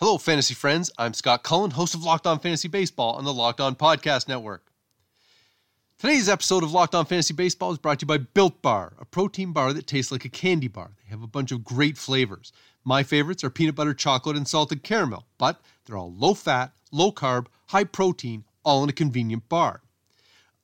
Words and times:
Hello, 0.00 0.16
fantasy 0.16 0.54
friends. 0.54 0.92
I'm 0.96 1.12
Scott 1.12 1.42
Cullen, 1.42 1.72
host 1.72 1.92
of 1.92 2.04
Locked 2.04 2.28
On 2.28 2.38
Fantasy 2.38 2.68
Baseball 2.68 3.14
on 3.14 3.24
the 3.24 3.34
Locked 3.34 3.60
On 3.60 3.74
Podcast 3.74 4.28
Network. 4.28 4.64
Today's 5.98 6.28
episode 6.28 6.62
of 6.62 6.70
Locked 6.70 6.94
On 6.94 7.04
Fantasy 7.04 7.34
Baseball 7.34 7.72
is 7.72 7.78
brought 7.78 7.98
to 7.98 8.04
you 8.04 8.06
by 8.06 8.18
Built 8.18 8.62
Bar, 8.62 8.92
a 9.00 9.04
protein 9.04 9.52
bar 9.52 9.72
that 9.72 9.88
tastes 9.88 10.12
like 10.12 10.24
a 10.24 10.28
candy 10.28 10.68
bar. 10.68 10.92
They 11.02 11.10
have 11.10 11.24
a 11.24 11.26
bunch 11.26 11.50
of 11.50 11.64
great 11.64 11.98
flavors. 11.98 12.52
My 12.84 13.02
favorites 13.02 13.42
are 13.42 13.50
peanut 13.50 13.74
butter 13.74 13.92
chocolate 13.92 14.36
and 14.36 14.46
salted 14.46 14.84
caramel, 14.84 15.26
but 15.36 15.60
they're 15.84 15.96
all 15.96 16.14
low 16.14 16.34
fat, 16.34 16.70
low 16.92 17.10
carb, 17.10 17.46
high 17.66 17.82
protein, 17.82 18.44
all 18.64 18.84
in 18.84 18.88
a 18.88 18.92
convenient 18.92 19.48
bar. 19.48 19.80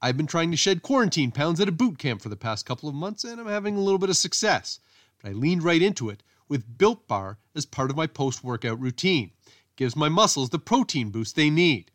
I've 0.01 0.17
been 0.17 0.29
trying 0.29 0.53
to 0.53 0.57
shed 0.57 0.83
quarantine 0.83 1.33
pounds 1.33 1.59
at 1.59 1.69
a 1.69 1.73
boot 1.73 1.99
camp 1.99 2.23
for 2.23 2.29
the 2.29 2.37
past 2.37 2.67
couple 2.67 2.89
of 2.89 2.95
months, 2.95 3.25
and 3.25 3.41
I'm 3.41 3.49
having 3.49 3.75
a 3.75 3.81
little 3.81 3.99
bit 3.99 4.11
of 4.11 4.17
success. 4.17 4.79
But 5.21 5.31
I 5.31 5.33
leaned 5.33 5.65
right 5.65 5.83
into 5.83 6.09
it 6.09 6.23
with 6.49 6.79
Built 6.79 7.07
Bar 7.09 7.39
as 7.55 7.67
part 7.67 7.91
of 7.91 7.97
my 7.97 8.07
post 8.07 8.45
workout 8.45 8.81
routine. 8.81 9.33
gives 9.77 9.97
my 9.97 10.09
muscles 10.09 10.51
the 10.51 10.59
protein 10.59 11.11
boost 11.11 11.37
they 11.37 11.51
need. 11.51 11.91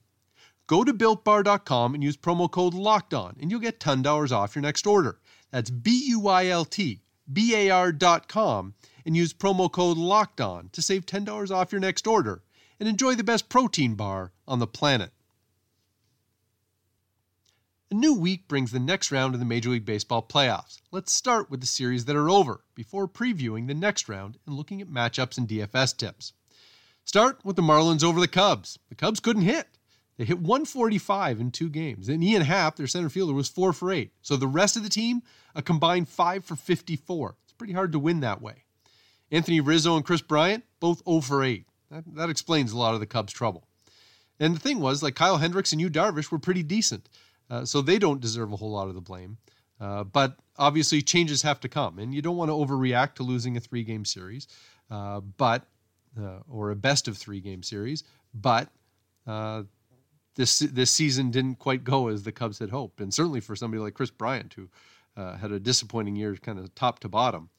Go 0.67 0.83
to 0.83 0.93
builtbar.com 0.93 1.93
and 1.93 2.03
use 2.03 2.17
promo 2.17 2.49
code 2.51 2.73
Locked 2.73 3.13
On, 3.13 3.35
and 3.39 3.49
you'll 3.49 3.59
get 3.59 3.79
$10 3.79 4.31
off 4.31 4.55
your 4.55 4.61
next 4.61 4.85
order. 4.85 5.19
That's 5.51 5.69
B 5.69 6.03
U 6.09 6.27
I 6.27 6.47
L 6.47 6.65
T 6.65 7.01
B 7.31 7.55
A 7.55 7.69
R.com 7.69 8.73
and 9.05 9.17
use 9.17 9.33
promo 9.33 9.71
code 9.71 9.97
Locked 9.97 10.41
On 10.41 10.69
to 10.69 10.81
save 10.81 11.05
$10 11.05 11.51
off 11.51 11.71
your 11.71 11.81
next 11.81 12.05
order 12.05 12.43
and 12.79 12.87
enjoy 12.87 13.15
the 13.15 13.23
best 13.23 13.49
protein 13.49 13.95
bar 13.95 14.31
on 14.47 14.59
the 14.59 14.67
planet. 14.67 15.11
A 17.91 17.95
new 17.95 18.13
week 18.13 18.47
brings 18.47 18.71
the 18.71 18.79
next 18.79 19.11
round 19.11 19.33
of 19.33 19.39
the 19.39 19.47
Major 19.47 19.71
League 19.71 19.83
Baseball 19.83 20.21
playoffs. 20.21 20.79
Let's 20.91 21.11
start 21.11 21.49
with 21.49 21.59
the 21.59 21.65
series 21.65 22.05
that 22.05 22.15
are 22.15 22.29
over 22.29 22.63
before 22.75 23.07
previewing 23.07 23.65
the 23.65 23.73
next 23.73 24.07
round 24.07 24.37
and 24.45 24.55
looking 24.55 24.79
at 24.79 24.89
matchups 24.89 25.39
and 25.39 25.47
DFS 25.47 25.97
tips. 25.97 26.33
Start 27.03 27.39
with 27.43 27.55
the 27.55 27.63
Marlins 27.63 28.03
over 28.03 28.19
the 28.19 28.27
Cubs. 28.27 28.77
The 28.89 28.95
Cubs 28.95 29.19
couldn't 29.19 29.41
hit. 29.41 29.69
They 30.17 30.25
hit 30.25 30.37
145 30.37 31.39
in 31.39 31.49
two 31.49 31.67
games. 31.67 32.09
And 32.09 32.23
Ian 32.23 32.43
Happ, 32.43 32.75
their 32.75 32.85
center 32.85 33.09
fielder, 33.09 33.33
was 33.33 33.49
4 33.49 33.73
for 33.73 33.91
8. 33.91 34.11
So 34.21 34.35
the 34.35 34.45
rest 34.45 34.77
of 34.77 34.83
the 34.83 34.89
team, 34.89 35.23
a 35.55 35.63
combined 35.63 36.09
5 36.09 36.45
for 36.45 36.55
54. 36.55 37.37
It's 37.43 37.53
pretty 37.53 37.73
hard 37.73 37.91
to 37.93 37.99
win 37.99 38.19
that 38.19 38.39
way. 38.39 38.65
Anthony 39.31 39.61
Rizzo 39.61 39.95
and 39.95 40.05
Kris 40.05 40.21
Bryant, 40.21 40.63
both 40.79 41.01
0 41.09 41.21
for 41.21 41.43
8. 41.43 41.65
That, 41.89 42.03
that 42.13 42.29
explains 42.29 42.71
a 42.71 42.77
lot 42.77 42.93
of 42.93 42.99
the 42.99 43.07
Cubs' 43.07 43.33
trouble. 43.33 43.65
And 44.39 44.55
the 44.55 44.59
thing 44.59 44.79
was, 44.79 45.01
like 45.01 45.15
Kyle 45.15 45.37
Hendricks 45.37 45.71
and 45.71 45.81
Yu 45.81 45.89
Darvish 45.89 46.31
were 46.31 46.37
pretty 46.37 46.61
decent. 46.61 47.09
Uh, 47.49 47.65
so 47.65 47.81
they 47.81 47.97
don't 47.97 48.21
deserve 48.21 48.53
a 48.53 48.55
whole 48.55 48.71
lot 48.71 48.87
of 48.87 48.95
the 48.95 49.01
blame. 49.01 49.37
Uh, 49.79 50.03
but 50.03 50.37
obviously, 50.57 51.01
changes 51.01 51.41
have 51.41 51.59
to 51.61 51.69
come. 51.69 51.99
And 51.99 52.13
you 52.13 52.21
don't 52.21 52.37
want 52.37 52.49
to 52.49 52.53
overreact 52.53 53.15
to 53.15 53.23
losing 53.23 53.55
a 53.57 53.59
three 53.59 53.83
game 53.83 54.05
series, 54.05 54.47
uh, 54.91 55.21
but 55.21 55.65
uh, 56.19 56.39
or 56.49 56.71
a 56.71 56.75
best 56.75 57.07
of 57.07 57.17
three 57.17 57.39
game 57.39 57.63
series. 57.63 58.03
But 58.33 58.69
uh, 59.25 59.63
this 60.35 60.59
this 60.59 60.91
season 60.91 61.31
didn't 61.31 61.55
quite 61.55 61.83
go 61.83 62.09
as 62.09 62.23
the 62.23 62.31
Cubs 62.31 62.59
had 62.59 62.69
hoped, 62.69 62.99
and 62.99 63.13
certainly 63.13 63.39
for 63.39 63.55
somebody 63.55 63.81
like 63.81 63.93
Kris 63.93 64.11
Bryant, 64.11 64.53
who 64.53 64.69
had 65.15 65.51
a 65.51 65.59
disappointing 65.59 66.15
year, 66.15 66.33
kind 66.35 66.59
of 66.59 66.73
top 66.75 66.99
to 66.99 67.09
bottom, 67.09 67.49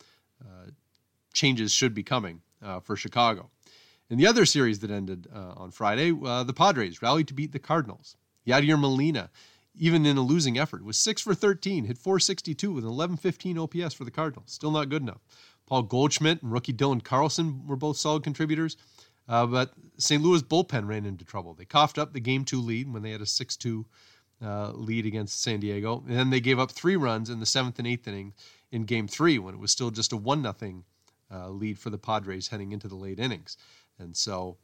changes 1.35 1.73
should 1.73 1.95
be 1.95 2.03
coming 2.03 2.41
for 2.83 2.97
Chicago. 2.97 3.51
In 4.09 4.17
the 4.17 4.27
other 4.27 4.47
series 4.47 4.79
that 4.79 4.91
ended 4.91 5.27
on 5.33 5.71
Friday, 5.71 6.11
the 6.11 6.55
Padres 6.57 7.03
rallied 7.03 7.29
to 7.29 7.35
beat 7.35 7.53
the 7.53 7.59
Cardinals. 7.59 8.17
Yadier 8.47 8.81
Molina, 8.81 9.31
even 9.75 10.07
in 10.07 10.17
a 10.17 10.23
losing 10.23 10.59
effort, 10.59 10.85
was 10.85 10.97
six 10.97 11.23
for 11.23 11.35
13, 11.35 11.85
hit 11.85 11.99
462 11.99 12.73
with 12.73 12.85
an 12.85 12.91
1115 12.91 13.59
OPS 13.59 13.95
for 13.95 14.05
the 14.05 14.11
Cardinals. 14.11 14.51
Still 14.53 14.71
not 14.71 14.89
good 14.89 15.03
enough. 15.03 15.21
Paul 15.67 15.83
Goldschmidt 15.83 16.43
and 16.43 16.53
rookie 16.53 16.73
Dylan 16.73 17.03
Carlson 17.03 17.67
were 17.67 17.77
both 17.77 17.97
solid 17.97 18.25
contributors. 18.25 18.77
Uh, 19.29 19.47
but 19.47 19.73
St. 19.97 20.23
Louis 20.23 20.43
bullpen 20.43 20.89
ran 20.89 21.07
into 21.07 21.25
trouble. 21.25 21.55
They 21.55 21.65
coughed 21.65 21.99
up 21.99 22.13
the 22.13 22.21
game 22.21 22.45
two 22.45 22.61
lead 22.61 22.93
when 22.93 23.03
they 23.03 23.13
had 23.13 23.21
a 23.21 23.27
6 23.27 23.57
2 23.57 23.87
uh, 24.43 24.73
lead 24.73 25.07
against 25.07 25.41
San 25.41 25.61
Diego. 25.61 26.03
And 26.09 26.17
then 26.17 26.31
they 26.31 26.41
gave 26.41 26.59
up 26.59 26.73
three 26.73 26.97
runs 26.97 27.31
in 27.31 27.39
the 27.39 27.47
seventh 27.47 27.79
and 27.79 27.87
eighth 27.87 28.09
inning 28.09 28.33
in 28.73 28.85
game 28.85 29.07
three 29.07 29.39
when 29.39 29.55
it 29.55 29.61
was 29.61 29.71
still 29.71 29.91
just 29.91 30.13
a 30.13 30.17
1 30.17 30.43
0 30.43 30.83
uh, 31.33 31.49
lead 31.49 31.79
for 31.79 31.91
the 31.91 31.99
Padres 31.99 32.49
heading 32.49 32.73
into 32.73 32.89
the 32.89 32.97
late 32.97 33.21
innings. 33.21 33.57
And 34.01 34.17
so 34.17 34.57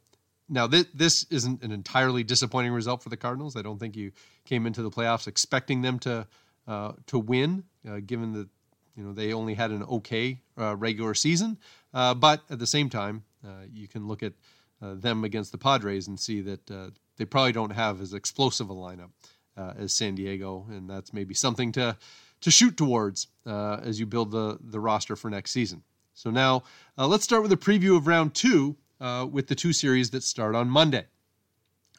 now 0.49 0.67
th- 0.67 0.87
this 0.93 1.25
isn't 1.29 1.63
an 1.63 1.71
entirely 1.71 2.23
disappointing 2.23 2.71
result 2.71 3.03
for 3.03 3.09
the 3.09 3.17
Cardinals. 3.17 3.55
I 3.55 3.61
don't 3.61 3.79
think 3.79 3.95
you 3.95 4.11
came 4.45 4.65
into 4.65 4.81
the 4.81 4.91
playoffs 4.91 5.27
expecting 5.27 5.81
them 5.81 5.99
to 5.99 6.27
uh, 6.67 6.93
to 7.07 7.19
win, 7.19 7.63
uh, 7.89 7.99
given 8.05 8.33
that 8.33 8.47
you 8.95 9.03
know 9.03 9.13
they 9.13 9.33
only 9.33 9.53
had 9.53 9.71
an 9.71 9.83
okay 9.83 10.41
uh, 10.57 10.75
regular 10.75 11.13
season. 11.13 11.57
Uh, 11.93 12.13
but 12.13 12.41
at 12.49 12.59
the 12.59 12.67
same 12.67 12.89
time, 12.89 13.23
you 13.71 13.87
can 13.87 14.07
look 14.07 14.23
at 14.23 14.33
uh, 14.81 14.93
them 14.95 15.23
against 15.23 15.51
the 15.51 15.57
Padres 15.57 16.07
and 16.07 16.19
see 16.19 16.41
that 16.41 16.71
uh, 16.71 16.89
they 17.17 17.25
probably 17.25 17.51
don't 17.51 17.71
have 17.71 18.01
as 18.01 18.13
explosive 18.13 18.69
a 18.69 18.75
lineup 18.75 19.09
uh, 19.57 19.73
as 19.77 19.93
San 19.93 20.15
Diego, 20.15 20.67
and 20.69 20.89
that's 20.89 21.13
maybe 21.13 21.33
something 21.33 21.71
to 21.73 21.97
to 22.39 22.51
shoot 22.51 22.77
towards 22.77 23.27
uh, 23.47 23.79
as 23.81 23.99
you 23.99 24.05
build 24.05 24.31
the 24.31 24.59
the 24.61 24.79
roster 24.79 25.15
for 25.15 25.29
next 25.29 25.51
season. 25.51 25.83
So 26.13 26.29
now 26.29 26.63
uh, 26.97 27.07
let's 27.07 27.23
start 27.23 27.41
with 27.41 27.51
a 27.51 27.57
preview 27.57 27.97
of 27.97 28.07
round 28.07 28.35
two 28.35 28.75
uh, 28.99 29.27
with 29.29 29.47
the 29.47 29.55
two 29.55 29.73
series 29.73 30.09
that 30.11 30.23
start 30.23 30.55
on 30.55 30.69
Monday. 30.69 31.05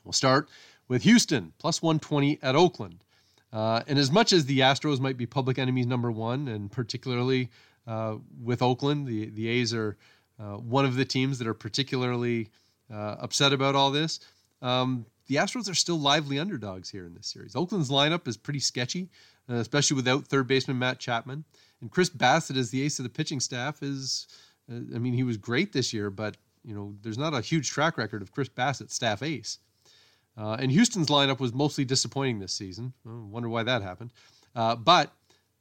We'll 0.04 0.12
start 0.12 0.48
with 0.88 1.03
Houston 1.03 1.53
plus 1.59 1.82
120 1.82 2.38
at 2.42 2.56
Oakland. 2.56 3.04
and 3.53 3.98
as 3.98 4.10
much 4.10 4.32
as 4.32 4.47
the 4.47 4.60
Astros 4.60 5.00
might 5.00 5.16
be 5.16 5.26
public 5.26 5.59
enemies 5.59 5.86
number 5.86 6.10
one, 6.10 6.48
and 6.48 6.70
particularly 6.70 7.50
with 8.42 8.62
Oakland, 8.62 9.06
the 9.06 9.31
the 9.31 9.48
A's 9.48 9.75
are 9.75 9.97
one 10.38 10.84
of 10.84 10.97
the 10.97 11.04
teams 11.04 11.38
that 11.38 11.48
are 11.48 11.54
particularly 11.54 12.50
uh, 12.92 13.16
upset 13.20 13.53
about 13.53 13.75
all 13.75 13.91
this. 13.91 14.20
Um, 14.62 15.06
the 15.26 15.36
Astros 15.36 15.70
are 15.70 15.75
still 15.75 15.98
lively 15.98 16.38
underdogs 16.38 16.91
here 16.91 17.04
in 17.04 17.15
this 17.15 17.26
series. 17.26 17.54
Oakland's 17.54 17.91
lineup 17.91 18.26
is 18.26 18.36
pretty 18.36 18.60
sketchy, 18.60 19.10
uh, 19.48 19.56
especially 19.56 19.97
without 19.97 20.26
third 20.26 20.47
baseman 20.47 20.78
Matt 20.78 20.98
Chapman. 20.98 21.44
And 21.80 21.91
Chris 21.91 22.09
Bassitt, 22.09 22.56
as 22.56 22.70
the 22.70 22.82
ace 22.82 22.98
of 22.98 23.03
the 23.03 23.10
pitching 23.10 23.41
staff, 23.41 23.82
is, 23.82 24.26
uh, 24.72 24.76
I 24.94 24.98
mean, 24.98 25.12
he 25.12 25.22
was 25.22 25.36
great 25.36 25.72
this 25.72 25.92
year, 25.92 26.10
but, 26.10 26.36
you 26.68 26.74
know, 26.74 26.94
there's 27.00 27.16
not 27.16 27.32
a 27.32 27.40
huge 27.40 27.70
track 27.70 27.96
record 27.96 28.20
of 28.20 28.30
Chris 28.30 28.50
Bassitt, 28.50 28.90
staff 28.90 29.22
ace. 29.22 29.58
Uh, 30.36 30.58
and 30.60 30.70
Houston's 30.70 31.08
lineup 31.08 31.40
was 31.40 31.54
mostly 31.54 31.84
disappointing 31.84 32.40
this 32.40 32.52
season. 32.52 32.92
I 33.06 33.10
wonder 33.10 33.48
why 33.48 33.62
that 33.62 33.80
happened. 33.80 34.12
Uh, 34.54 34.76
but 34.76 35.10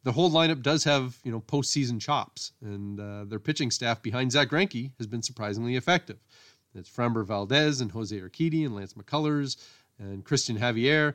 the 0.03 0.11
whole 0.11 0.29
lineup 0.29 0.61
does 0.61 0.83
have, 0.83 1.17
you 1.23 1.31
know, 1.31 1.39
postseason 1.39 2.01
chops, 2.01 2.51
and 2.61 2.99
uh, 2.99 3.23
their 3.23 3.39
pitching 3.39 3.71
staff 3.71 4.01
behind 4.01 4.33
Zack 4.33 4.49
Greinke 4.49 4.91
has 4.97 5.07
been 5.07 5.21
surprisingly 5.21 5.77
effective. 5.77 6.17
It's 6.75 6.89
Framber 6.89 7.25
Valdez 7.25 7.79
and 7.79 7.91
Jose 7.91 8.15
Urquidy 8.15 8.65
and 8.65 8.75
Lance 8.75 8.93
McCullers 8.93 9.55
and 9.97 10.25
Cristian 10.25 10.59
Javier. 10.59 11.13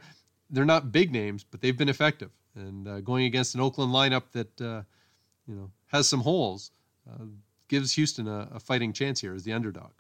They're 0.49 0.65
not 0.65 0.91
big 0.91 1.13
names, 1.13 1.45
but 1.45 1.61
they've 1.61 1.77
been 1.77 1.91
effective. 1.91 2.31
And 2.57 2.89
uh, 2.89 3.01
going 3.01 3.27
against 3.27 3.55
an 3.55 3.61
Oakland 3.61 3.93
lineup 3.93 4.25
that 4.33 4.61
uh, 4.61 4.83
you 5.47 5.55
know 5.55 5.71
has 5.89 6.09
some 6.09 6.21
holes 6.21 6.71
uh, 7.09 7.25
gives 7.73 7.93
Houston 7.95 8.29
a, 8.29 8.49
a, 8.53 8.61
fighting 8.61 8.93
chance 8.93 9.19
here 9.19 9.35
as 9.35 9.45
the 9.45 9.53
underdog. 9.55 9.93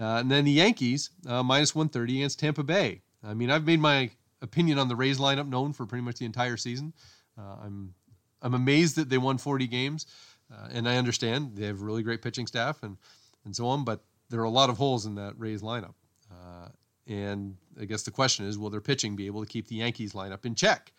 Uh, 0.00 0.16
and 0.16 0.30
then 0.30 0.46
the 0.46 0.50
Yankees 0.50 1.10
uh, 1.28 1.42
minus 1.42 1.74
130 1.74 2.16
against 2.16 2.38
Tampa 2.38 2.62
Bay. 2.62 3.02
I 3.22 3.34
mean, 3.34 3.50
I've 3.50 3.66
made 3.66 3.78
my 3.78 4.10
opinion 4.40 4.78
on 4.78 4.88
the 4.88 4.96
Rays 4.96 5.18
lineup 5.18 5.46
known 5.46 5.74
for 5.74 5.84
pretty 5.84 6.02
much 6.02 6.16
the 6.16 6.24
entire 6.24 6.56
season. 6.56 6.94
Uh, 7.38 7.56
I'm 7.62 7.94
I'm 8.40 8.54
amazed 8.54 8.96
that 8.96 9.10
they 9.10 9.18
won 9.18 9.36
40 9.38 9.66
games, 9.66 10.06
and 10.70 10.88
I 10.88 10.96
understand 10.96 11.56
they 11.56 11.66
have 11.66 11.82
really 11.82 12.02
great 12.02 12.22
pitching 12.22 12.46
staff 12.46 12.82
and 12.82 12.96
and 13.44 13.54
so 13.54 13.66
on, 13.66 13.84
but 13.84 14.00
there 14.30 14.40
are 14.40 14.44
a 14.44 14.50
lot 14.50 14.70
of 14.70 14.78
holes 14.78 15.04
in 15.04 15.14
that 15.16 15.38
Rays 15.38 15.62
lineup. 15.62 15.94
Uh, 16.30 16.68
and 17.06 17.56
I 17.78 17.84
guess 17.84 18.02
the 18.02 18.10
question 18.10 18.46
is, 18.46 18.58
will 18.58 18.70
their 18.70 18.80
pitching 18.80 19.14
be 19.14 19.26
able 19.26 19.44
to 19.44 19.46
keep 19.46 19.68
the 19.68 19.76
Yankees 19.76 20.14
lineup 20.14 20.46
in 20.46 20.54
check? 20.54 20.92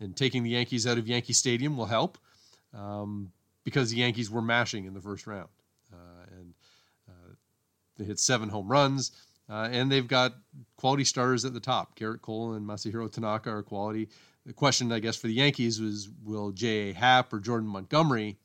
And 0.00 0.16
taking 0.16 0.42
the 0.42 0.50
Yankees 0.50 0.86
out 0.86 0.98
of 0.98 1.06
Yankee 1.06 1.32
Stadium 1.32 1.76
will 1.76 1.86
help 1.86 2.18
um, 2.74 3.30
because 3.64 3.90
the 3.90 3.96
Yankees 3.98 4.30
were 4.30 4.42
mashing 4.42 4.84
in 4.84 4.94
the 4.94 5.00
first 5.00 5.26
round. 5.26 5.48
Uh, 5.92 5.96
and 6.38 6.54
uh, 7.08 7.34
they 7.96 8.04
hit 8.04 8.18
seven 8.18 8.48
home 8.48 8.68
runs. 8.70 9.12
Uh, 9.48 9.68
and 9.70 9.90
they've 9.90 10.08
got 10.08 10.34
quality 10.76 11.04
starters 11.04 11.44
at 11.44 11.52
the 11.52 11.60
top. 11.60 11.98
Gerrit 11.98 12.22
Cole 12.22 12.54
and 12.54 12.66
Masahiro 12.66 13.10
Tanaka 13.10 13.50
are 13.50 13.62
quality. 13.62 14.08
The 14.46 14.52
question, 14.52 14.90
I 14.90 14.98
guess, 14.98 15.16
for 15.16 15.26
the 15.26 15.34
Yankees 15.34 15.80
was 15.80 16.08
will 16.24 16.52
J.A. 16.52 16.94
Happ 16.94 17.32
or 17.32 17.38
Jordan 17.38 17.68
Montgomery 17.68 18.38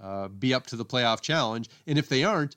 uh, 0.00 0.28
be 0.28 0.54
up 0.54 0.66
to 0.68 0.76
the 0.76 0.84
playoff 0.84 1.20
challenge? 1.20 1.68
And 1.86 1.98
if 1.98 2.08
they 2.08 2.24
aren't, 2.24 2.56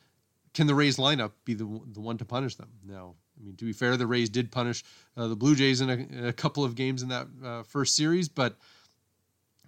can 0.53 0.65
the 0.65 0.75
Rays 0.75 0.97
lineup 0.97 1.31
be 1.45 1.53
the, 1.53 1.65
the 1.91 2.00
one 2.00 2.17
to 2.17 2.25
punish 2.25 2.56
them? 2.56 2.69
Now, 2.85 3.15
I 3.39 3.45
mean, 3.45 3.56
to 3.57 3.65
be 3.65 3.73
fair, 3.73 3.97
the 3.97 4.07
Rays 4.07 4.29
did 4.29 4.51
punish 4.51 4.83
uh, 5.17 5.27
the 5.27 5.35
Blue 5.35 5.56
Jays 5.56 5.81
in 5.81 5.89
a, 5.89 5.94
in 5.94 6.25
a, 6.25 6.33
couple 6.33 6.63
of 6.63 6.75
games 6.75 7.03
in 7.03 7.09
that 7.09 7.27
uh, 7.44 7.63
first 7.63 7.95
series, 7.95 8.29
but 8.29 8.57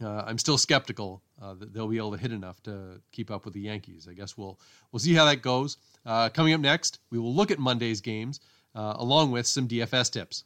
I'm 0.04 0.40
still 0.40 0.58
skeptical 0.58 1.22
uh, 1.42 1.56
they'll 1.58 1.88
be 1.88 1.98
able 1.98 2.12
to 2.12 2.18
hit 2.18 2.32
enough 2.32 2.62
to 2.64 3.02
keep 3.12 3.32
up 3.32 3.46
with 3.46 3.54
the 3.54 3.62
Yankees. 3.62 4.08
I 4.10 4.14
guess 4.14 4.38
we'll 4.38 4.60
we'll 4.92 5.00
see 5.00 5.14
how 5.14 5.26
that 5.26 5.42
goes. 5.42 5.78
Uh, 6.06 6.30
coming 6.30 6.54
up 6.54 6.62
next, 6.62 7.00
we 7.10 7.20
will 7.20 7.34
look 7.34 7.52
at 7.52 7.60
Monday's 7.60 8.02
games 8.02 8.40
uh, 8.76 8.94
along 8.98 9.32
with 9.32 9.48
some 9.48 9.68
DFS 9.68 10.12
tips. 10.12 10.44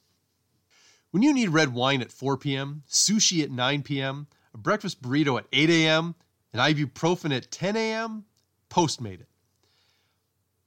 When 1.11 1.23
you 1.23 1.33
need 1.33 1.49
red 1.49 1.73
wine 1.73 2.01
at 2.01 2.11
4 2.11 2.37
p.m., 2.37 2.83
sushi 2.89 3.41
at 3.41 3.51
9 3.51 3.83
p.m., 3.83 4.27
a 4.53 4.57
breakfast 4.57 5.01
burrito 5.01 5.37
at 5.37 5.45
8 5.53 5.69
a.m., 5.69 6.15
and 6.51 6.61
ibuprofen 6.61 7.35
at 7.35 7.51
10 7.51 7.77
a.m., 7.77 8.25
Postmate 8.75 9.21
it. 9.21 9.29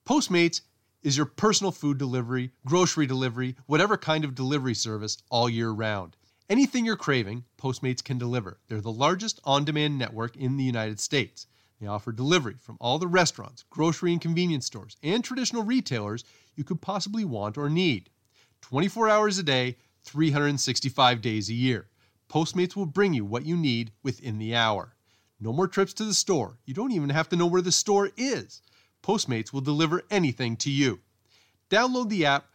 Postmates 0.06 0.62
is 1.02 1.16
your 1.16 1.26
personal 1.26 1.70
food 1.70 1.98
delivery, 1.98 2.52
grocery 2.64 3.06
delivery, 3.06 3.54
whatever 3.66 3.98
kind 3.98 4.24
of 4.24 4.34
delivery 4.34 4.72
service 4.72 5.18
all 5.30 5.50
year 5.50 5.70
round. 5.70 6.16
Anything 6.50 6.86
you're 6.86 6.96
craving, 6.96 7.44
Postmates 7.58 8.02
can 8.02 8.16
deliver. 8.16 8.58
They're 8.68 8.80
the 8.80 8.90
largest 8.90 9.38
on 9.44 9.66
demand 9.66 9.98
network 9.98 10.34
in 10.34 10.56
the 10.56 10.64
United 10.64 10.98
States. 10.98 11.46
They 11.78 11.86
offer 11.86 12.10
delivery 12.10 12.56
from 12.58 12.78
all 12.80 12.98
the 12.98 13.06
restaurants, 13.06 13.64
grocery 13.68 14.12
and 14.12 14.20
convenience 14.20 14.64
stores, 14.64 14.96
and 15.02 15.22
traditional 15.22 15.62
retailers 15.62 16.24
you 16.56 16.64
could 16.64 16.80
possibly 16.80 17.22
want 17.22 17.58
or 17.58 17.68
need. 17.68 18.08
24 18.62 19.10
hours 19.10 19.36
a 19.36 19.42
day, 19.42 19.76
365 20.04 21.20
days 21.20 21.50
a 21.50 21.54
year. 21.54 21.90
Postmates 22.30 22.74
will 22.74 22.86
bring 22.86 23.12
you 23.12 23.26
what 23.26 23.44
you 23.44 23.54
need 23.54 23.92
within 24.02 24.38
the 24.38 24.54
hour. 24.54 24.96
No 25.38 25.52
more 25.52 25.68
trips 25.68 25.92
to 25.94 26.04
the 26.04 26.14
store. 26.14 26.56
You 26.64 26.72
don't 26.72 26.92
even 26.92 27.10
have 27.10 27.28
to 27.28 27.36
know 27.36 27.46
where 27.46 27.60
the 27.60 27.70
store 27.70 28.10
is. 28.16 28.62
Postmates 29.02 29.52
will 29.52 29.60
deliver 29.60 30.02
anything 30.10 30.56
to 30.56 30.70
you. 30.70 31.00
Download 31.68 32.08
the 32.08 32.24
app 32.24 32.46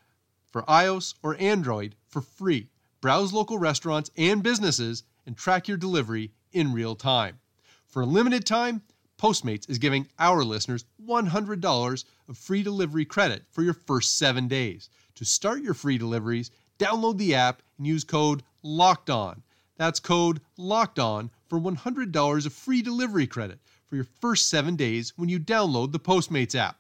for 0.50 0.64
iOS 0.64 1.14
or 1.22 1.40
Android 1.40 1.96
for 2.08 2.22
free. 2.22 2.70
Browse 3.04 3.34
local 3.34 3.58
restaurants 3.58 4.10
and 4.16 4.42
businesses 4.42 5.04
and 5.26 5.36
track 5.36 5.68
your 5.68 5.76
delivery 5.76 6.32
in 6.54 6.72
real 6.72 6.96
time. 6.96 7.38
For 7.86 8.02
a 8.02 8.06
limited 8.06 8.46
time, 8.46 8.82
Postmates 9.18 9.70
is 9.70 9.78
giving 9.78 10.08
our 10.18 10.42
listeners 10.42 10.86
$100 11.06 12.06
of 12.30 12.38
free 12.38 12.64
delivery 12.64 13.04
credit 13.04 13.44
for 13.52 13.62
your 13.62 13.74
first 13.74 14.18
seven 14.18 14.48
days. 14.48 14.90
To 15.16 15.26
start 15.26 15.62
your 15.62 15.74
free 15.74 15.98
deliveries, 15.98 16.50
Download 16.80 17.18
the 17.18 17.36
app 17.36 17.62
and 17.78 17.86
use 17.86 18.06
code 18.06 18.42
LOCKED 18.64 19.10
ON. 19.10 19.44
That's 19.76 20.00
code 20.00 20.40
LOCKED 20.58 21.00
ON 21.00 21.30
for 21.50 21.60
$100 21.60 22.46
of 22.46 22.54
free 22.54 22.82
delivery 22.82 23.28
credit 23.28 23.60
for 23.86 23.96
your 23.96 24.08
first 24.22 24.48
seven 24.48 24.78
days 24.78 25.12
when 25.18 25.28
you 25.28 25.42
download 25.42 25.92
the 25.92 26.00
Postmates 26.00 26.56
app. 26.56 26.80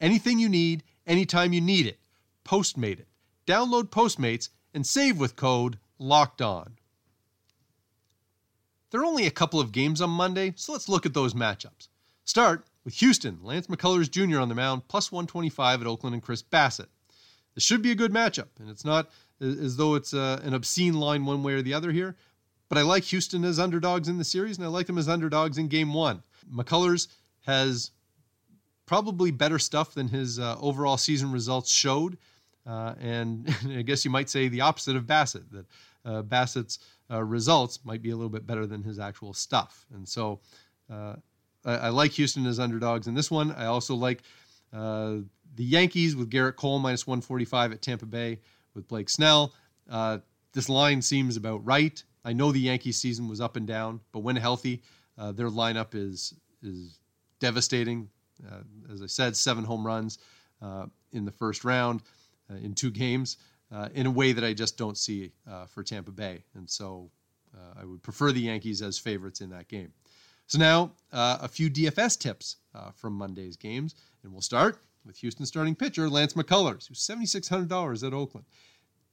Anything 0.00 0.38
you 0.38 0.48
need, 0.48 0.84
anytime 1.04 1.52
you 1.52 1.60
need 1.60 1.86
it. 1.86 1.98
Postmate 2.44 3.00
it. 3.00 3.08
Download 3.44 3.90
Postmates 3.90 4.50
and 4.74 4.86
save 4.86 5.18
with 5.18 5.36
code 5.36 5.78
LOCKED 5.98 6.42
ON. 6.42 6.76
There 8.90 9.00
are 9.00 9.06
only 9.06 9.26
a 9.26 9.30
couple 9.30 9.60
of 9.60 9.72
games 9.72 10.00
on 10.00 10.10
Monday, 10.10 10.52
so 10.56 10.72
let's 10.72 10.88
look 10.88 11.06
at 11.06 11.14
those 11.14 11.34
matchups. 11.34 11.88
Start 12.24 12.66
with 12.84 12.94
Houston, 12.94 13.38
Lance 13.42 13.66
McCullers 13.68 14.10
Jr. 14.10 14.40
on 14.40 14.48
the 14.48 14.54
mound, 14.54 14.86
plus 14.88 15.10
125 15.10 15.80
at 15.80 15.86
Oakland 15.86 16.14
and 16.14 16.22
Chris 16.22 16.42
Bassitt. 16.42 16.88
This 17.54 17.64
should 17.64 17.82
be 17.82 17.90
a 17.90 17.96
good 17.96 18.12
matchup, 18.12 18.48
and 18.58 18.68
it's 18.68 18.84
not 18.84 19.10
as 19.40 19.76
though 19.76 19.94
it's 19.94 20.12
a, 20.12 20.20
uh, 20.20 20.40
an 20.42 20.54
obscene 20.54 20.94
line 20.94 21.24
one 21.24 21.42
way 21.42 21.54
or 21.54 21.62
the 21.62 21.74
other 21.74 21.92
here. 21.92 22.16
But 22.68 22.78
I 22.78 22.82
like 22.82 23.04
Houston 23.04 23.44
as 23.44 23.58
underdogs 23.58 24.08
in 24.08 24.18
the 24.18 24.24
series, 24.24 24.56
and 24.56 24.64
I 24.64 24.68
like 24.68 24.86
them 24.86 24.98
as 24.98 25.08
underdogs 25.08 25.58
in 25.58 25.68
game 25.68 25.92
one. 25.92 26.22
McCullers 26.52 27.08
has 27.46 27.90
probably 28.86 29.30
better 29.30 29.58
stuff 29.58 29.94
than 29.94 30.08
his 30.08 30.38
uh, 30.38 30.56
overall 30.60 30.96
season 30.96 31.32
results 31.32 31.70
showed. 31.70 32.18
Uh, 32.66 32.94
and 33.00 33.54
I 33.68 33.82
guess 33.82 34.04
you 34.04 34.10
might 34.10 34.30
say 34.30 34.48
the 34.48 34.62
opposite 34.62 34.96
of 34.96 35.06
Bassitt, 35.06 35.50
that 35.52 35.66
uh, 36.04 36.22
Bassitt's 36.22 36.78
uh, 37.10 37.22
results 37.22 37.80
might 37.84 38.02
be 38.02 38.10
a 38.10 38.16
little 38.16 38.30
bit 38.30 38.46
better 38.46 38.66
than 38.66 38.82
his 38.82 38.98
actual 38.98 39.32
stuff. 39.32 39.86
And 39.94 40.08
so 40.08 40.40
uh, 40.90 41.16
I, 41.64 41.72
I, 41.74 41.88
like 41.90 42.12
Houston 42.12 42.46
as 42.46 42.58
underdogs 42.58 43.06
in 43.06 43.14
this 43.14 43.30
one. 43.30 43.52
I 43.52 43.66
also 43.66 43.94
like 43.94 44.22
the 45.56 45.64
Yankees 45.64 46.16
with 46.16 46.30
Gerrit 46.30 46.56
Cole 46.56 46.78
minus 46.78 47.06
145 47.06 47.72
at 47.72 47.82
Tampa 47.82 48.06
Bay 48.06 48.40
with 48.74 48.88
Blake 48.88 49.08
Snell. 49.08 49.54
Uh, 49.88 50.18
this 50.52 50.68
line 50.68 51.02
seems 51.02 51.36
about 51.36 51.64
right. 51.64 52.02
I 52.24 52.32
know 52.32 52.52
the 52.52 52.60
Yankees 52.60 52.98
season 52.98 53.28
was 53.28 53.40
up 53.40 53.56
and 53.56 53.66
down, 53.66 54.00
but 54.12 54.20
when 54.20 54.36
healthy, 54.36 54.82
uh, 55.18 55.32
their 55.32 55.48
lineup 55.48 55.94
is 55.94 56.34
is 56.62 56.98
devastating. 57.38 58.08
Uh, 58.50 58.60
as 58.92 59.02
I 59.02 59.06
said, 59.06 59.36
seven 59.36 59.64
home 59.64 59.86
runs 59.86 60.18
uh, 60.62 60.86
in 61.12 61.24
the 61.24 61.30
first 61.30 61.64
round 61.64 62.02
uh, 62.50 62.56
in 62.56 62.74
two 62.74 62.90
games 62.90 63.36
uh, 63.72 63.88
in 63.94 64.06
a 64.06 64.10
way 64.10 64.32
that 64.32 64.44
I 64.44 64.52
just 64.52 64.76
don't 64.76 64.98
see 64.98 65.32
for 65.68 65.82
Tampa 65.82 66.10
Bay, 66.10 66.44
and 66.54 66.68
so 66.68 67.10
I 67.78 67.84
would 67.84 68.02
prefer 68.02 68.32
the 68.32 68.40
Yankees 68.40 68.82
as 68.82 68.98
favorites 68.98 69.40
in 69.40 69.50
that 69.50 69.68
game. 69.68 69.92
So 70.46 70.58
now 70.58 70.92
a 71.12 71.48
few 71.48 71.70
DFS 71.70 72.18
tips 72.18 72.56
from 72.94 73.14
Monday's 73.14 73.56
games, 73.56 73.94
and 74.22 74.32
we'll 74.32 74.42
start 74.42 74.78
with 75.04 75.18
Houston 75.18 75.46
starting 75.46 75.74
pitcher 75.74 76.08
Lance 76.08 76.34
McCullers, 76.34 76.88
who's 76.88 77.06
$7,600 77.06 78.06
at 78.06 78.14
Oakland. 78.14 78.46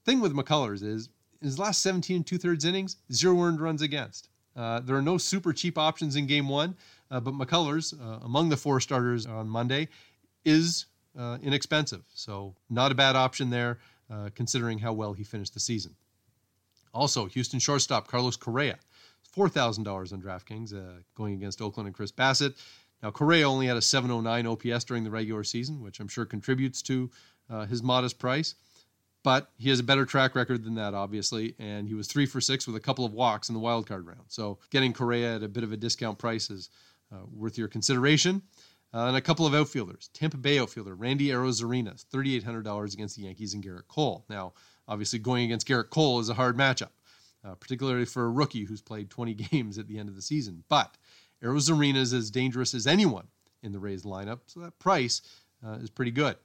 Thing 0.06 0.20
with 0.22 0.34
McCullers 0.34 0.84
is, 0.84 1.10
in 1.42 1.48
his 1.48 1.60
last 1.60 1.82
17 1.82 2.18
and 2.18 2.28
two 2.28 2.38
thirds 2.38 2.66
innings, 2.66 2.98
zero 3.12 3.40
earned 3.42 3.62
runs 3.62 3.82
against. 3.82 4.30
Uh, 4.56 4.80
there 4.80 4.96
are 4.96 5.02
no 5.02 5.18
super 5.18 5.54
cheap 5.54 5.78
options 5.78 6.16
in 6.16 6.28
game 6.28 6.50
one, 6.50 6.76
uh, 7.10 7.20
but 7.20 7.34
McCullers, 7.34 7.94
uh, 8.00 8.20
among 8.24 8.50
the 8.50 8.58
four 8.58 8.80
starters 8.80 9.26
on 9.26 9.48
Monday, 9.48 9.88
is 10.44 10.88
uh, 11.18 11.38
inexpensive. 11.42 12.04
So, 12.14 12.56
not 12.70 12.92
a 12.92 12.96
bad 12.96 13.16
option 13.16 13.50
there, 13.50 13.80
uh, 14.10 14.30
considering 14.36 14.80
how 14.80 14.94
well 14.94 15.14
he 15.14 15.24
finished 15.24 15.54
the 15.54 15.60
season. 15.60 15.96
Also, 16.94 17.26
Houston 17.26 17.60
shortstop 17.60 18.08
Carlos 18.08 18.36
Correa, 18.36 18.78
$4,000 19.36 20.14
on 20.14 20.22
DraftKings, 20.22 20.74
uh, 20.74 21.02
going 21.16 21.34
against 21.34 21.62
Oakland 21.62 21.88
and 21.88 21.96
Chris 21.96 22.12
Bassitt. 22.12 22.56
Now, 23.02 23.12
Correa 23.12 23.48
only 23.48 23.68
had 23.68 23.78
a 23.78 23.82
709 23.82 24.46
OPS 24.46 24.84
during 24.84 25.04
the 25.04 25.12
regular 25.12 25.44
season, 25.44 25.82
which 25.82 26.00
I'm 26.00 26.08
sure 26.08 26.26
contributes 26.26 26.82
to 26.84 27.10
uh, 27.50 27.66
his 27.66 27.82
modest 27.82 28.20
price. 28.20 28.56
But 29.24 29.52
he 29.58 29.70
has 29.70 29.80
a 29.80 29.84
better 29.84 30.06
track 30.06 30.36
record 30.36 30.64
than 30.64 30.76
that, 30.76 30.94
obviously, 30.94 31.56
and 31.60 31.88
he 31.88 31.94
was 31.94 32.08
three 32.08 32.26
for 32.26 32.42
six 32.42 32.66
with 32.66 32.76
a 32.76 32.80
couple 32.80 33.06
of 33.06 33.14
walks 33.14 33.50
in 33.50 33.54
the 33.54 33.60
wild 33.60 33.88
card 33.88 34.08
round. 34.08 34.24
So 34.28 34.58
getting 34.72 34.94
Correa 34.94 35.36
at 35.36 35.44
a 35.44 35.48
bit 35.48 35.64
of 35.64 35.72
a 35.72 35.78
discount 35.78 36.18
price 36.18 36.50
is 36.50 36.70
uh, 37.12 37.18
worth 37.32 37.58
your 37.58 37.68
consideration. 37.68 38.42
Uh, 38.94 39.08
and 39.08 39.16
a 39.16 39.22
couple 39.22 39.46
of 39.46 39.54
outfielders. 39.54 40.10
Tampa 40.14 40.38
Bay 40.38 40.60
outfielder 40.60 40.96
Randy 40.96 41.30
Arozarena, 41.30 42.04
$3,800 42.14 42.94
against 42.94 43.16
the 43.16 43.24
Yankees 43.24 43.54
and 43.54 43.64
Gerrit 43.64 43.88
Cole. 43.88 44.26
Now, 44.30 44.54
obviously, 44.88 45.20
going 45.20 45.46
against 45.46 45.68
Gerrit 45.68 45.90
Cole 45.90 46.20
is 46.20 46.28
a 46.28 46.34
hard 46.34 46.58
matchup, 46.58 46.90
uh, 47.46 47.56
particularly 47.56 48.06
for 48.06 48.26
a 48.26 48.30
rookie 48.30 48.66
who's 48.66 48.82
played 48.82 49.10
20 49.10 49.34
games 49.52 49.78
at 49.78 49.88
the 49.88 49.98
end 49.98 50.10
of 50.10 50.16
the 50.16 50.22
season. 50.22 50.64
But 50.68 50.98
Arozarena 51.42 51.96
is 51.96 52.14
as 52.14 52.30
dangerous 52.30 52.74
as 52.74 52.86
anyone 52.86 53.28
in 53.64 53.72
the 53.72 53.80
Rays 53.80 54.04
lineup, 54.04 54.40
so 54.48 54.60
that 54.60 54.78
price 54.78 55.22
uh, 55.66 55.74
is 55.74 55.90
pretty 55.90 56.12
good. 56.12 56.36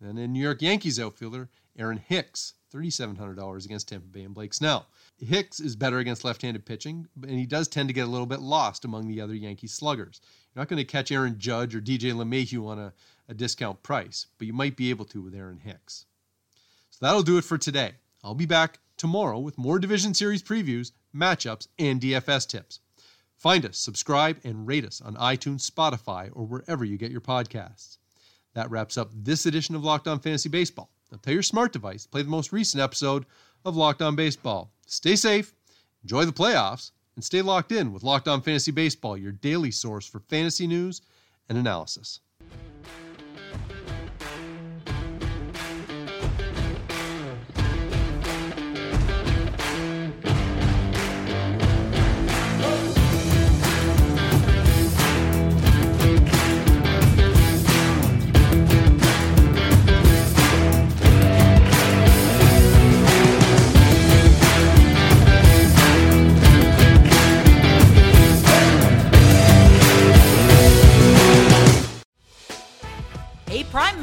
And 0.00 0.18
in 0.18 0.32
New 0.32 0.42
York 0.42 0.62
Yankees 0.62 1.00
outfielder 1.00 1.48
Aaron 1.78 1.98
Hicks, 1.98 2.54
$3,700 2.72 3.64
against 3.64 3.88
Tampa 3.88 4.06
Bay 4.06 4.22
and 4.22 4.34
Blake 4.34 4.54
Snell. 4.54 4.86
Hicks 5.18 5.60
is 5.60 5.76
better 5.76 5.98
against 5.98 6.24
left 6.24 6.42
handed 6.42 6.66
pitching, 6.66 7.08
and 7.22 7.30
he 7.38 7.46
does 7.46 7.68
tend 7.68 7.88
to 7.88 7.94
get 7.94 8.06
a 8.06 8.10
little 8.10 8.26
bit 8.26 8.40
lost 8.40 8.84
among 8.84 9.08
the 9.08 9.20
other 9.20 9.34
Yankee 9.34 9.66
sluggers. 9.66 10.20
You're 10.54 10.60
not 10.60 10.68
going 10.68 10.78
to 10.78 10.84
catch 10.84 11.10
Aaron 11.10 11.38
Judge 11.38 11.74
or 11.74 11.80
DJ 11.80 12.12
LeMahieu 12.12 12.66
on 12.66 12.78
a, 12.78 12.92
a 13.28 13.34
discount 13.34 13.82
price, 13.82 14.26
but 14.36 14.46
you 14.46 14.52
might 14.52 14.76
be 14.76 14.90
able 14.90 15.06
to 15.06 15.22
with 15.22 15.34
Aaron 15.34 15.60
Hicks. 15.60 16.04
So 16.90 16.98
that'll 17.00 17.22
do 17.22 17.38
it 17.38 17.44
for 17.44 17.56
today. 17.56 17.92
I'll 18.22 18.34
be 18.34 18.46
back 18.46 18.78
tomorrow 18.96 19.38
with 19.38 19.58
more 19.58 19.78
Division 19.78 20.12
Series 20.12 20.42
previews, 20.42 20.92
matchups, 21.14 21.68
and 21.78 22.00
DFS 22.00 22.46
tips. 22.46 22.80
Find 23.36 23.64
us, 23.64 23.78
subscribe, 23.78 24.38
and 24.44 24.66
rate 24.66 24.84
us 24.84 25.00
on 25.00 25.14
iTunes, 25.16 25.70
Spotify, 25.70 26.30
or 26.32 26.44
wherever 26.44 26.84
you 26.84 26.96
get 26.96 27.10
your 27.10 27.20
podcasts. 27.20 27.98
That 28.54 28.70
wraps 28.70 28.96
up 28.96 29.10
this 29.12 29.44
edition 29.44 29.74
of 29.74 29.84
Locked 29.84 30.08
On 30.08 30.18
Fantasy 30.18 30.48
Baseball. 30.48 30.90
Now 31.12 31.18
tell 31.22 31.34
your 31.34 31.42
smart 31.42 31.72
device 31.72 32.06
play 32.06 32.22
the 32.22 32.30
most 32.30 32.52
recent 32.52 32.82
episode 32.82 33.26
of 33.64 33.76
Locked 33.76 34.02
On 34.02 34.16
Baseball. 34.16 34.72
Stay 34.86 35.16
safe, 35.16 35.52
enjoy 36.02 36.24
the 36.24 36.32
playoffs, 36.32 36.92
and 37.16 37.24
stay 37.24 37.42
locked 37.42 37.72
in 37.72 37.92
with 37.92 38.04
Locked 38.04 38.28
On 38.28 38.40
Fantasy 38.40 38.70
Baseball, 38.70 39.16
your 39.16 39.32
daily 39.32 39.70
source 39.72 40.06
for 40.06 40.20
fantasy 40.20 40.66
news 40.66 41.02
and 41.48 41.58
analysis. 41.58 42.20